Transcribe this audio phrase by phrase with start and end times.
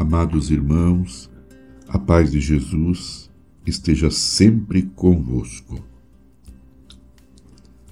[0.00, 1.30] Amados irmãos,
[1.86, 3.30] a paz de Jesus
[3.66, 5.78] esteja sempre convosco.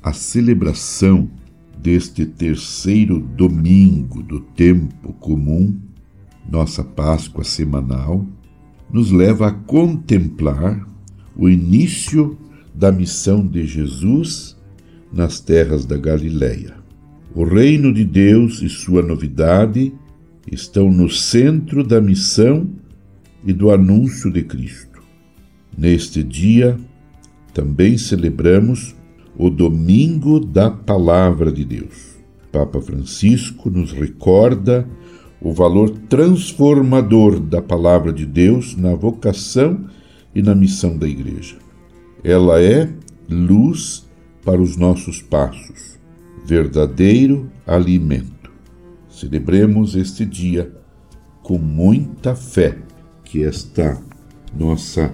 [0.02, 1.28] A celebração
[1.76, 5.78] deste terceiro domingo do tempo comum,
[6.50, 8.26] nossa Páscoa semanal,
[8.90, 10.88] nos leva a contemplar
[11.36, 12.38] o início
[12.74, 14.56] da missão de Jesus
[15.12, 16.74] nas terras da Galileia.
[17.34, 19.92] O reino de Deus e sua novidade
[20.52, 22.68] estão no centro da missão
[23.44, 25.02] e do anúncio de Cristo.
[25.76, 26.78] Neste dia,
[27.54, 28.94] também celebramos
[29.36, 32.18] o Domingo da Palavra de Deus.
[32.50, 34.88] Papa Francisco nos recorda
[35.40, 39.86] o valor transformador da Palavra de Deus na vocação
[40.34, 41.56] e na missão da Igreja.
[42.24, 42.88] Ela é
[43.30, 44.08] luz
[44.44, 45.98] para os nossos passos,
[46.44, 48.37] verdadeiro alimento.
[49.18, 50.70] Celebremos este dia
[51.42, 52.78] com muita fé
[53.24, 54.00] que esta
[54.56, 55.12] nossa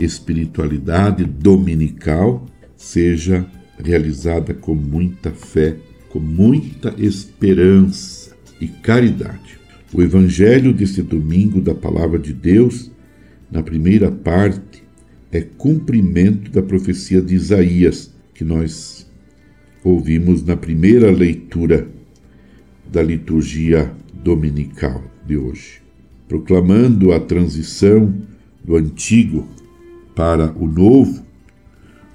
[0.00, 3.46] espiritualidade dominical seja
[3.78, 5.76] realizada com muita fé,
[6.08, 9.60] com muita esperança e caridade.
[9.94, 12.90] O evangelho deste domingo da palavra de Deus,
[13.48, 14.82] na primeira parte,
[15.30, 19.06] é cumprimento da profecia de Isaías, que nós
[19.84, 21.94] ouvimos na primeira leitura
[22.90, 23.92] da liturgia
[24.22, 25.82] dominical de hoje,
[26.28, 28.14] proclamando a transição
[28.64, 29.48] do antigo
[30.14, 31.24] para o novo.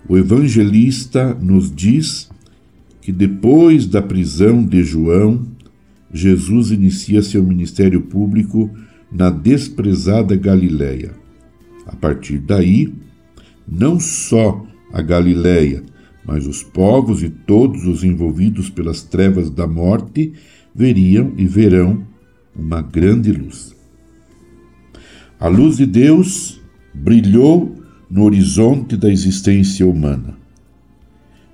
[0.08, 2.30] O evangelista nos diz
[3.02, 5.46] que depois da prisão de João,
[6.14, 8.70] Jesus inicia seu ministério público
[9.12, 11.12] na desprezada Galiléia.
[11.86, 12.94] A partir daí,
[13.68, 15.84] não só a Galiléia,
[16.26, 20.34] mas os povos e todos os envolvidos pelas trevas da morte
[20.74, 22.06] veriam e verão
[22.56, 23.76] uma grande luz.
[25.40, 26.62] A luz de Deus
[26.94, 27.76] brilhou
[28.10, 30.38] no horizonte da existência humana.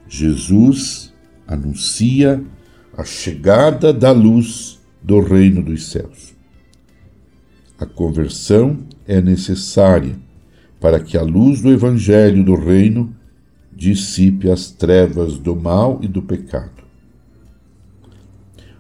[0.08, 1.14] Jesus
[1.48, 2.44] anuncia
[2.98, 6.36] a chegada da luz do reino dos céus.
[7.80, 10.16] A conversão é necessária
[10.80, 13.16] para que a luz do Evangelho do Reino
[13.74, 16.87] dissipe as trevas do mal e do pecado.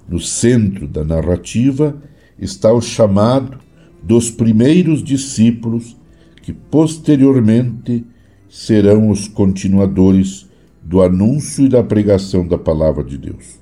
[0.07, 1.95] No centro da narrativa
[2.39, 3.59] está o chamado
[4.01, 5.97] dos primeiros discípulos
[6.41, 8.05] que posteriormente
[8.49, 10.47] serão os continuadores
[10.81, 13.59] do anúncio e da pregação da palavra de Deus.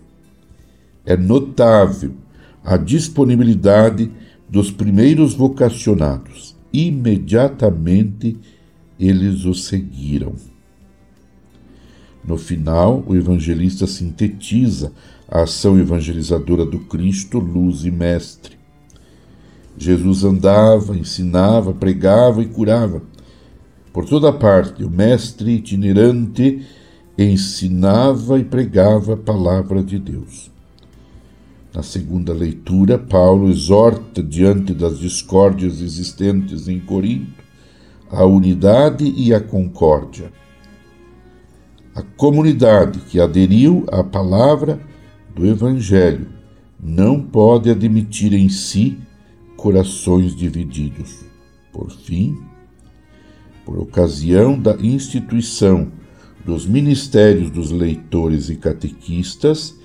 [1.04, 2.14] É notável
[2.64, 4.12] a disponibilidade
[4.48, 6.56] dos primeiros vocacionados.
[6.72, 8.38] Imediatamente
[9.00, 10.34] eles o seguiram.
[12.24, 14.92] No final, o evangelista sintetiza
[15.28, 18.58] a ação evangelizadora do Cristo, luz e mestre.
[19.78, 23.02] Jesus andava, ensinava, pregava e curava.
[23.92, 26.66] Por toda parte, o mestre itinerante
[27.18, 30.52] ensinava e pregava a palavra de Deus.
[31.74, 37.44] Na segunda leitura, Paulo exorta, diante das discórdias existentes em Corinto,
[38.10, 40.32] a unidade e a concórdia.
[41.94, 44.80] A comunidade que aderiu à palavra
[45.36, 46.28] do Evangelho
[46.80, 48.98] não pode admitir em si
[49.58, 51.26] corações divididos.
[51.72, 52.38] Por fim,
[53.66, 55.92] por ocasião da instituição
[56.46, 59.76] dos ministérios dos leitores e catequistas,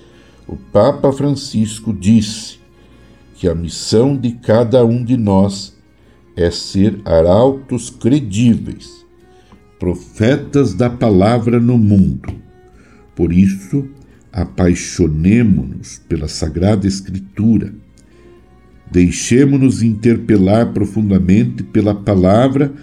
[0.47, 2.59] o Papa Francisco disse
[3.35, 5.75] que a missão de cada um de nós
[6.35, 9.01] é ser arautos credíveis
[9.81, 12.31] profetas da palavra no mundo.
[13.15, 13.89] Por isso,
[14.31, 17.73] apaixonemo-nos pela Sagrada Escritura.
[18.91, 22.73] Deixemo-nos interpelar profundamente pela palavra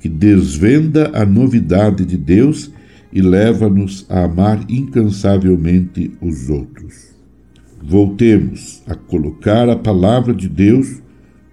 [0.00, 2.70] que desvenda a novidade de Deus
[3.12, 7.08] e leva-nos a amar incansavelmente os outros.
[7.82, 11.02] Voltemos a colocar a palavra de Deus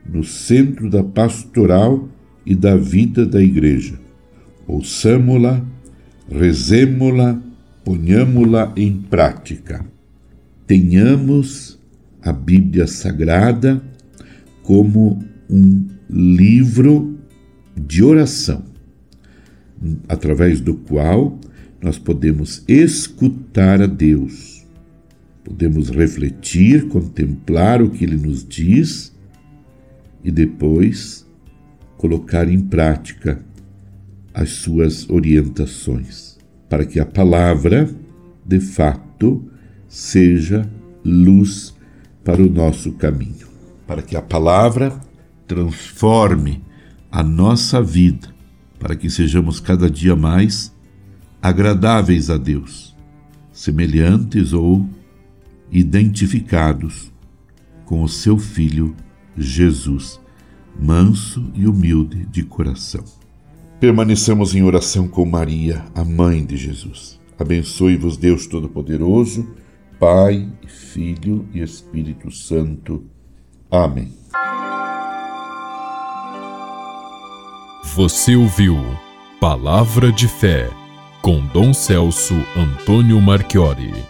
[0.07, 2.07] no centro da pastoral
[2.45, 4.05] e da vida da Igreja
[4.67, 5.63] ouçamo-la,
[6.29, 7.39] rezemo-la,
[7.85, 9.85] ponhamo-la em prática.
[10.65, 11.79] Tenhamos
[12.21, 13.81] a Bíblia Sagrada
[14.63, 17.19] como um livro
[17.77, 18.63] de oração,
[20.09, 21.39] através do qual
[21.79, 24.65] nós podemos escutar a Deus,
[25.43, 29.13] podemos refletir, contemplar o que Ele nos diz
[30.23, 31.27] e depois
[31.97, 33.39] colocar em prática
[34.33, 36.34] as suas orientações,
[36.69, 37.89] para que a palavra,
[38.45, 39.43] de fato,
[39.87, 40.69] seja
[41.03, 41.75] luz
[42.23, 43.47] para o nosso caminho,
[43.85, 44.93] para que a palavra
[45.47, 46.63] transforme
[47.11, 48.35] a nossa vida
[48.85, 50.71] para que sejamos cada dia mais
[51.41, 52.95] agradáveis a Deus,
[53.51, 54.87] semelhantes ou
[55.71, 57.11] identificados
[57.85, 58.95] com o seu Filho
[59.35, 60.19] Jesus,
[60.79, 63.03] manso e humilde de coração.
[63.79, 67.19] Permaneçamos em oração com Maria, a mãe de Jesus.
[67.37, 69.47] Abençoe-vos Deus Todo-Poderoso,
[69.99, 73.03] Pai, Filho e Espírito Santo.
[73.69, 74.13] Amém.
[77.95, 78.77] Você ouviu
[79.39, 80.69] Palavra de Fé
[81.21, 84.05] com Dom Celso Antônio Marchiori.